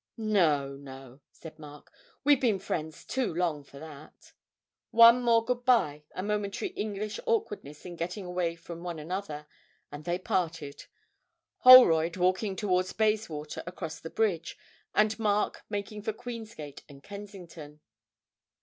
'No, 0.17 0.75
no,' 0.77 1.21
said 1.31 1.59
Mark; 1.59 1.91
'we've 2.23 2.41
been 2.41 2.57
friends 2.57 3.05
too 3.05 3.31
long 3.31 3.63
for 3.63 3.77
that.' 3.77 4.33
One 4.89 5.21
more 5.21 5.45
good 5.45 5.63
bye, 5.63 6.05
a 6.15 6.23
momentary 6.23 6.71
English 6.71 7.19
awkwardness 7.27 7.85
in 7.85 7.97
getting 7.97 8.25
away 8.25 8.55
from 8.55 8.81
one 8.81 8.97
another, 8.97 9.45
and 9.91 10.03
they 10.03 10.17
parted, 10.17 10.85
Holroyd 11.59 12.17
walking 12.17 12.55
towards 12.55 12.93
Bayswater 12.93 13.61
across 13.67 13.99
the 13.99 14.09
bridge, 14.09 14.57
and 14.95 15.19
Mark 15.19 15.65
making 15.69 16.01
for 16.01 16.13
Queen's 16.13 16.55
Gate 16.55 16.81
and 16.89 17.03
Kensington. 17.03 17.81